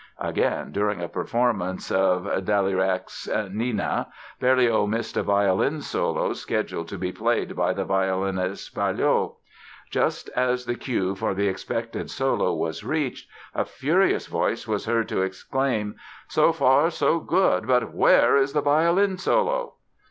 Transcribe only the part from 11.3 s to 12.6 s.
the expected solo